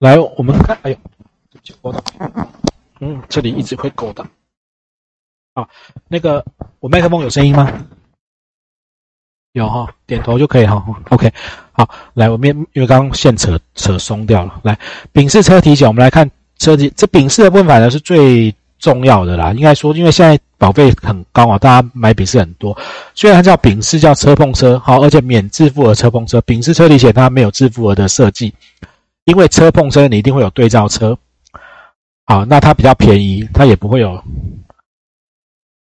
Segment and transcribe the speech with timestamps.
[0.00, 0.96] 来，我们看，哎呦，
[1.82, 2.02] 勾到，
[3.00, 4.26] 嗯，这里一直会勾到。
[5.52, 5.68] 啊，
[6.08, 6.42] 那个
[6.78, 7.70] 我麦克风有声音吗？
[9.52, 10.82] 有哈，点头就可以哈。
[11.10, 11.30] OK，
[11.72, 14.58] 好，来，我们因为刚刚线扯扯松掉了。
[14.62, 14.78] 来，
[15.12, 19.52] 丙式车体险，我们来看车体，这丙式的部分反而是最重要的啦。
[19.52, 22.74] 应该说，因为现在保费很高啊，大家买丙式很多。
[23.14, 26.40] 虽然它叫丙式，叫车碰车，好，而且免自付额车碰车。
[26.40, 28.54] 丙式车体险它没有自付额的设计，
[29.30, 31.16] 因为车碰车你一定会有对照车，
[32.24, 34.20] 好，那它比较便宜，它也不会有，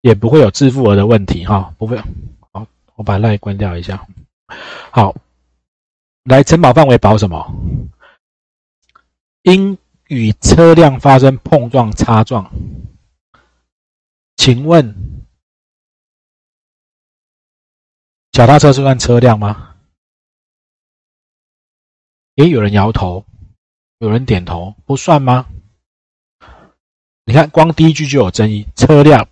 [0.00, 2.02] 也不会有自付额的问题哈，不会。
[2.50, 4.06] 好我把赖关掉一下。
[4.90, 5.14] 好，
[6.24, 7.54] 来承保范围保什么？
[9.42, 9.76] 因
[10.08, 12.50] 与车辆发生碰撞、擦撞，
[14.36, 14.94] 请问
[18.32, 19.75] 脚踏车是算车辆吗？
[22.36, 23.24] 诶有人摇头，
[23.98, 25.46] 有人点头，不算吗？
[27.24, 28.66] 你看，光第一句就有争议。
[28.76, 29.26] 车辆，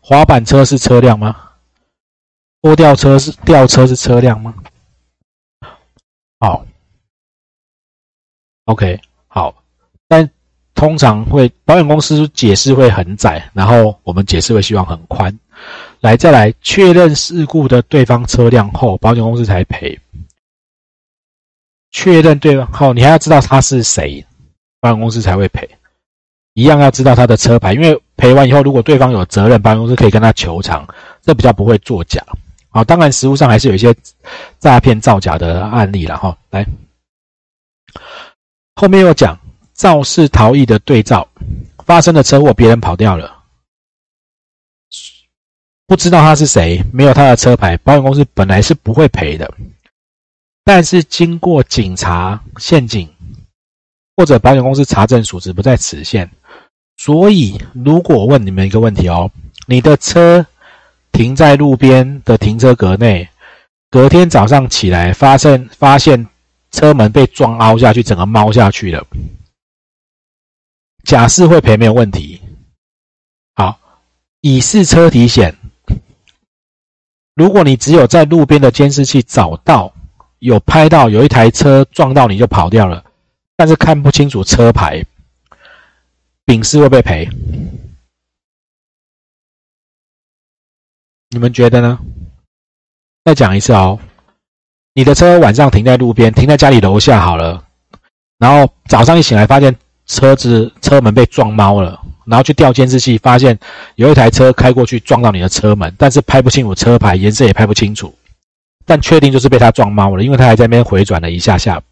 [0.00, 1.50] 滑板车是车辆吗？
[2.60, 4.54] 拖吊车是吊车是车辆吗？
[6.40, 6.66] 好
[8.64, 9.54] ，OK，好，
[10.08, 10.28] 但
[10.74, 15.38] 通常会保险公司解释会很窄，然后我们解释会希望很宽。
[16.00, 19.96] 来，再来确认事故的对方车辆后，保险公司才赔。
[21.92, 24.24] 确认对方后，你还要知道他是谁，
[24.80, 25.68] 保险公司才会赔。
[26.54, 30.86] 一样要知道他的车牌，因为赔完以后，如果对方有责任，保险公司可以跟他求偿，
[31.22, 32.22] 这比较不会作假。
[32.68, 33.94] 好，当然，实物上还是有一些
[34.58, 36.36] 诈骗造假的案例了哈。
[36.50, 36.66] 来，
[38.74, 39.38] 后面又讲
[39.74, 41.26] 肇事逃逸的对照，
[41.84, 43.34] 发生的车祸，别人跑掉了，
[45.86, 49.52] 不知道他是谁，没有他的车牌，保险公司本来是不会赔的。
[50.64, 53.08] 但是经过警察、陷阱
[54.16, 56.30] 或者保险公司查证属实不在此限，
[56.96, 59.30] 所以如果问你们一个问题哦，
[59.66, 60.46] 你的车。
[61.14, 63.28] 停在路边的停车格内，
[63.90, 66.26] 隔天早上起来，发现发现
[66.70, 69.06] 车门被撞凹下去，整个猫下去了。
[71.04, 72.40] 假释会赔没有问题。
[73.54, 73.78] 好，
[74.40, 75.54] 乙是车体险，
[77.34, 79.92] 如果你只有在路边的监视器找到
[80.42, 83.04] 有拍到有一台车撞到你就跑掉了，
[83.56, 85.00] 但是看不清楚车牌，
[86.44, 87.28] 丙是会被赔。
[91.30, 91.96] 你们觉得呢？
[93.24, 94.00] 再讲一次哦，
[94.94, 97.64] 你的车晚上停在路边，停在家里楼下好了，
[98.38, 99.72] 然后早上一醒来发现
[100.06, 103.56] 车子车门被撞猫了，然后去调监视器，发现
[103.94, 108.12] 有一台车开过去撞到你的车门，但是拍不清楚车牌，颜色也拍不清楚，
[108.84, 111.82] 但确定就是被他撞猫了，因为他还在那边回转了一下下。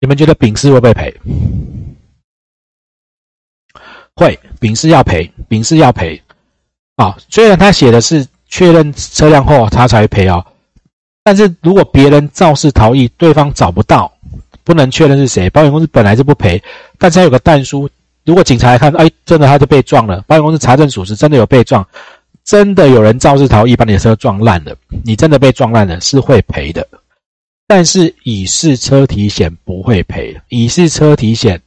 [0.00, 1.14] 你们觉得丙式会不会赔？
[4.14, 6.20] 会，丙式要赔，丙式要赔。
[6.96, 10.44] 啊，虽然他写的是确认车辆后他才赔哦，
[11.22, 14.12] 但是如果别人肇事逃逸，对方找不到，
[14.64, 16.62] 不能确认是谁，保险公司本来就不赔。
[16.98, 17.88] 但是他有个弹书，
[18.24, 21.86] 如果警察来看，哎，真的他就被撞了，保险公司查证属实，真的有被撞，
[22.50, 26.84] 真的有人肇事逃逸把你的车撞烂了，你真的被撞烂了是会赔的。
[27.68, 31.62] 但是乙式车体险不会赔，乙式车体险。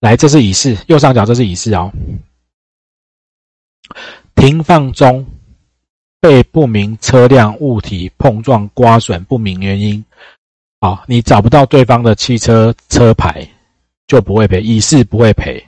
[0.00, 1.92] 来，这是乙式，右上角这是乙式哦。
[4.34, 5.24] 停放中
[6.18, 10.04] 被不明车辆物体碰撞刮损，不明原因，
[10.80, 13.48] 好，你找不到对方的汽车车牌，
[14.08, 14.60] 就不会赔。
[14.60, 15.64] 乙式不会赔，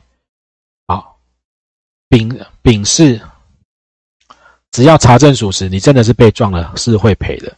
[2.15, 3.21] 丙丙是，
[4.71, 7.53] 只要查证属实，你真的是被撞了，是会赔的。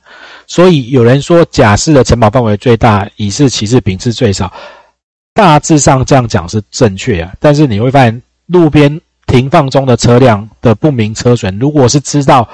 [0.46, 4.50] 所以有人说甲式的承保范围最大，乙式、其次，丙是最少。
[5.34, 12.48] 大致上这样讲是正确啊，但是你会发现路边停放中的车辆的不明车损，如果是知道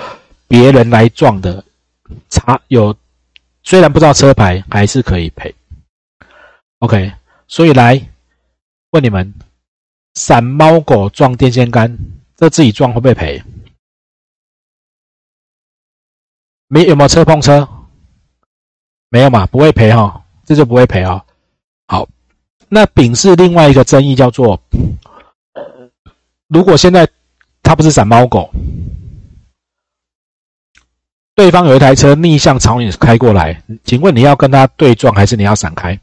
[0.48, 1.64] 别人来撞的，
[2.30, 2.92] 查有
[3.62, 5.54] 虽然不知道车牌，还是可以赔。
[6.80, 7.12] OK，
[7.46, 8.04] 所以来
[8.90, 9.32] 问你们：
[10.14, 11.98] 散猫狗撞电线杆，
[12.36, 13.42] 这自己撞会不会赔？
[16.68, 17.68] 没有没有车碰车？
[19.08, 21.24] 没有嘛，不会赔哈，这就不会赔哦。
[21.86, 22.08] 好。
[22.74, 24.58] 那丙是另外一个争议，叫做
[26.48, 27.06] 如果现在
[27.62, 28.50] 他不是散猫狗，
[31.34, 36.00] 对方有一台车逆向朝你开过来，请问你要跟他对撞还是你要闪开？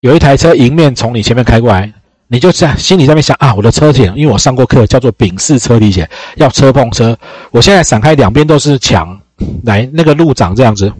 [0.00, 1.92] 有一台车迎面从你前面开过来，
[2.28, 7.18] 你就在心里在那边想啊，我的车险，因为我上过课，叫做丙式车体险，要车碰车，
[7.50, 9.20] 我现在闪开，两边都是墙，
[9.64, 10.92] 来，那个路长这样子，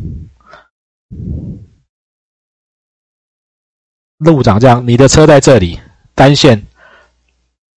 [4.19, 5.79] 路长这样，你的车在这里
[6.15, 6.61] 单线，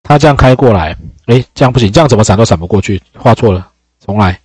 [0.03, 0.95] 他这样开过来，
[1.25, 3.71] 哎，这样不行，这样怎么闪都闪不过去，画错了，
[4.05, 4.39] 重来。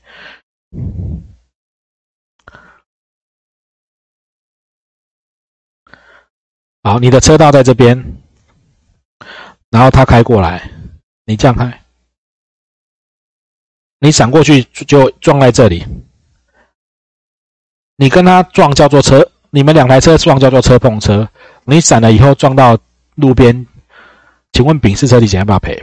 [6.87, 8.21] 好，你的车道在这边，
[9.71, 10.71] 然后他开过来，
[11.25, 11.83] 你这样开，
[14.01, 15.87] 你闪过去就撞在这里。
[17.97, 21.27] 你跟他撞叫做车，你们两台车撞叫做车碰车。
[21.65, 22.77] 你闪了以后撞到
[23.15, 23.67] 路边，
[24.53, 25.83] 请问丙式车体险要不要赔？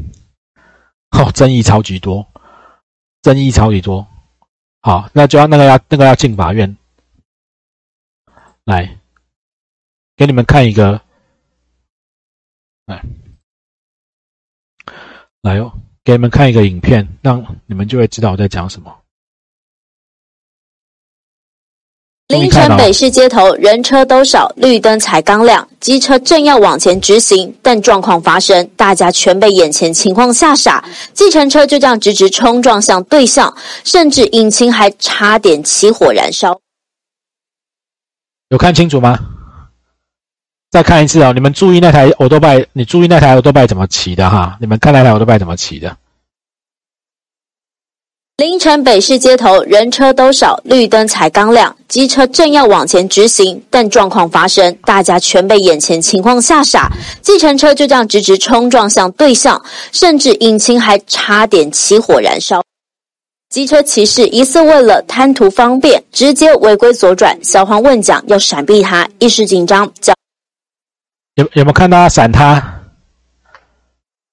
[1.12, 2.26] 哦，争议超级多，
[3.20, 4.06] 争议超级多。
[4.80, 6.78] 好，那就要那个要那个要进法院
[8.64, 8.96] 来。
[10.18, 11.00] 给你们看一个，
[12.86, 13.00] 来，
[15.42, 15.72] 来哦，
[16.02, 18.92] 给你们看一个影片，让你们就会知道我在讲什么。
[22.26, 30.84] 凌晨北市街头人车都少，绿灯才刚亮，机车正要往前直行，但状况发生，大家全被眼前情况吓傻。
[31.14, 36.60] 计程车就这样直直冲撞向对向，甚至引擎还差点起火燃烧。
[38.48, 39.16] 有看清楚吗？
[40.70, 44.56] 再看一次哦，你们注意那台欧多拜，你注意那台欧多拜怎么骑的哈？
[44.60, 45.96] 你们看那台欧多拜怎么骑的？
[48.36, 56.88] 凌晨北市街头人车都少，绿灯才刚亮，机车正要往前直行，但状况发生，大家全被眼前情况吓傻。
[57.22, 59.60] 计程车就这样直直冲撞向对向，
[59.90, 62.62] 甚至引擎还差点起火燃烧。
[63.48, 69.90] 机车骑士疑似为了贪图方便，直接违规左转，小黄问讲要闪避他，一时紧张
[71.38, 72.80] 有有没有看到他闪他？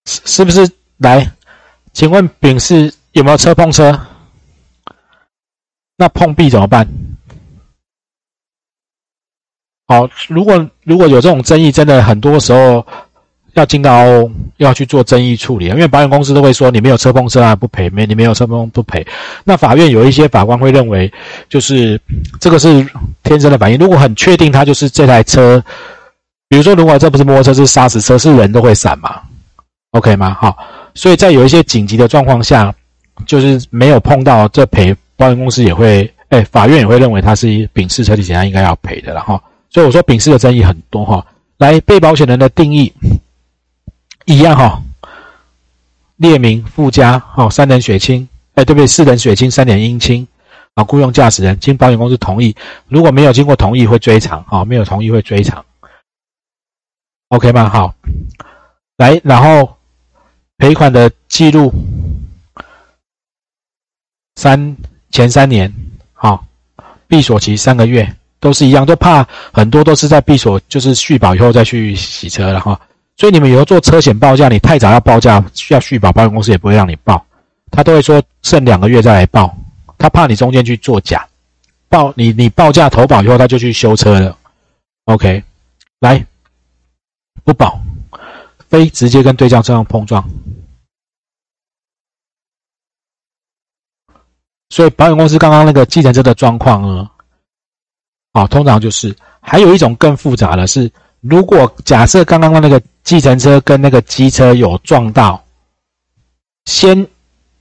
[0.06, 0.68] 是是不是
[0.98, 1.32] 来？
[1.94, 4.08] 请问丙是有没有车碰车？
[5.98, 6.88] 那碰壁怎么办？
[9.88, 12.84] 好，如果如果有这种争议，真的很多时候
[13.54, 14.04] 要进到
[14.58, 19.06] 要去做争议处理因为保险公司都会说你没有车碰车啊不赔，没你没有车碰不赔。
[19.44, 21.14] 那法院有一些法官会认为，
[21.50, 22.02] 就是
[22.40, 22.84] 这个是
[23.22, 23.78] 天生的反应。
[23.78, 25.64] 如果很确定他就是这台车。
[26.48, 29.20] 比如说，如果这不是摩托车，是砂石车，是人都会闪嘛
[29.92, 30.38] ？OK 吗？
[30.40, 30.56] 好，
[30.94, 32.74] 所以在有一些紧急的状况下，
[33.26, 39.42] 就是没有碰到这赔，保险公司也会，哎，法院也会认为它是丙式车体险，应该要赔的了哈。
[39.70, 41.26] 所以我说丙式的争议很多哈。
[41.58, 42.94] 来，被保险人的定义
[44.26, 44.82] 一样哈，
[46.18, 48.86] 列明附加哈，三等血清，哎，对不对？
[48.86, 50.28] 四等血清，三点阴清
[50.76, 52.56] 啊，雇佣驾驶人经保险公司同意，
[52.88, 55.66] 如果没有经过同意会追偿啊，没有同意会追偿。
[57.30, 57.68] OK 吗？
[57.68, 57.94] 好，
[58.98, 59.78] 来，然后
[60.58, 61.74] 赔款的记录，
[64.36, 64.78] 三
[65.10, 65.74] 前三年，
[66.14, 66.46] 好，
[67.08, 72.80] 闭锁期三个月，都是一样，都怕很多都是在闭锁，就是续保以后再去洗车了哈。
[73.18, 77.26] 所以你们以后做车险报价，你太早要报价，需要续保，保险公司也不会让你报，
[77.72, 79.58] 他都会说剩两个月再来报，
[79.98, 81.28] 他怕你中间去做假，
[81.90, 84.38] 报你你报价投保以后他就去修车了。
[85.06, 85.44] OK，
[86.00, 86.24] 来。
[87.44, 87.80] 不保，
[88.70, 90.28] 非直接跟对向车辆碰撞，
[94.70, 97.12] 所以保险公司刚刚那个计程车的状况呢，
[98.32, 105.46] 啊，通常就是还有一种更复杂的是，如果假设刚刚的那个计程车跟那个机车有撞到，
[106.66, 107.08] 先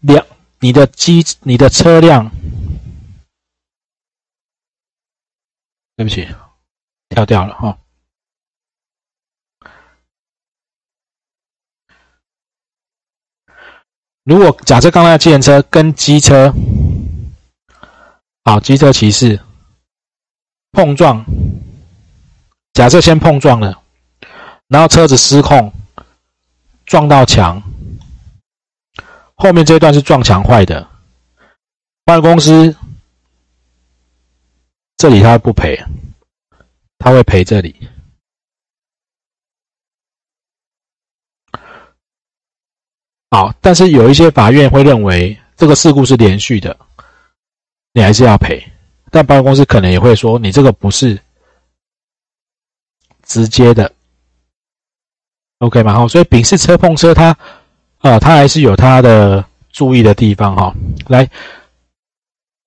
[0.01, 0.25] 两
[0.61, 2.31] 你的机你的车辆，
[5.97, 6.27] 对不起，
[7.11, 7.79] 跳掉了哈。
[14.25, 16.53] 如果假设刚才的计程车跟机车，
[18.43, 19.39] 好，机车骑士
[20.73, 21.25] 碰撞，
[22.73, 23.83] 假设先碰撞了，
[24.69, 25.71] 然后车子失控
[26.87, 27.63] 撞到墙，
[29.35, 30.89] 后面这一段是撞墙坏的，
[32.07, 32.75] 保险公司
[34.97, 35.79] 这里他不赔，
[36.99, 37.89] 他会赔这里。
[43.35, 46.77] 好，但是有一些法院会认为这个事故是连续的，
[47.93, 48.65] 你还是要赔。
[49.11, 51.19] 但保险公司可能也会说，你这个不是
[53.25, 53.91] 直接的
[55.59, 55.95] ，OK 吗？
[55.95, 57.37] 好，所以丙式车碰车，它
[57.99, 60.73] 啊，它还是有它的注意的地方哈。
[61.09, 61.29] 来，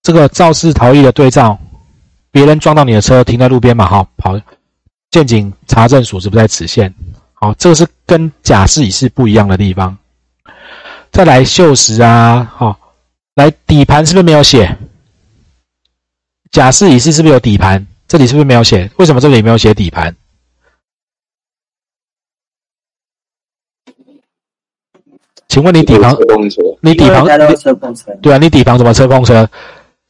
[0.02, 1.58] 这个肇事逃逸的对照，
[2.30, 4.38] 别人撞到你的车停在路边嘛，哈，跑，
[5.12, 6.94] 鉴警查证属实不在此限。
[7.36, 9.98] 好，这个是跟甲式乙式不一样的地方。
[11.18, 12.78] 再来锈蚀啊，哦，
[13.34, 14.78] 来，底盘是不是没有写？
[16.52, 17.88] 甲式乙式是不是有底盘？
[18.08, 18.88] 这里是不是没有写？
[18.98, 20.16] 为什么这里没有写底盘？
[25.48, 26.16] 请问你底盘？
[26.82, 27.26] 你底盘？
[28.22, 29.50] 对啊，你底盘怎么车碰车？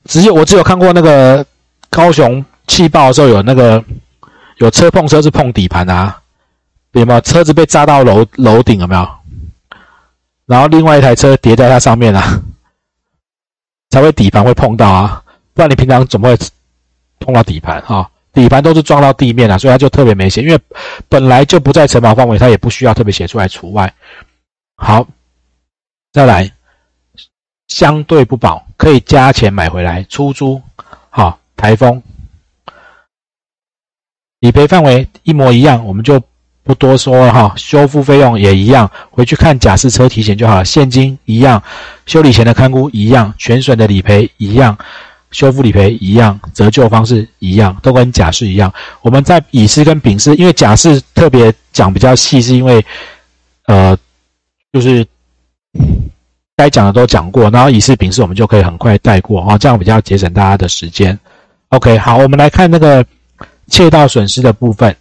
[0.04, 1.46] 只有我只有看过那个
[1.90, 3.82] 高雄气爆的时候有那个
[4.58, 6.22] 有车碰车是碰底盘啊，
[6.92, 7.22] 有没有？
[7.22, 9.10] 车子被炸到楼楼顶有没有？
[10.48, 12.42] 然后另外一台车叠在它上面啊，
[13.92, 15.24] 才会底盘会碰到啊，
[15.54, 16.38] 不然你平常怎么会
[17.20, 18.10] 碰到底盘啊？
[18.34, 20.60] 底盘都是撞到地面啊，所以它就特别没写，因为
[21.08, 23.94] 本来就不在承保范围，它也不需要特别写出来除外。
[24.76, 25.08] 好。
[26.14, 26.52] 再来，
[27.68, 30.60] 相对不保，可以加钱买回来出租。
[31.12, 32.02] 好，台风
[34.40, 36.20] 理赔范围一模一样，我们就
[36.68, 37.54] 不多说了哈。
[37.56, 40.66] 修复费用也一样，回去看假释车体险就好了。
[40.66, 41.64] 现金一样，
[42.06, 44.78] 修理前的看估一样，全损的理赔一样，
[45.32, 48.72] 修复理赔一样，折旧方式一样，都跟假释一样。
[49.02, 52.86] 我们在乙式跟丙式，因为假释特别讲比较细，是因为
[53.66, 53.98] 呃，
[54.74, 55.08] 就是。
[56.60, 61.16] 该讲的都讲过，然后乙式、丙式我们就可以很快带过啊，这样比较节省大家的时间。
[61.70, 63.06] OK，好，我们来看那个
[63.68, 64.96] 窃盗损失的部分。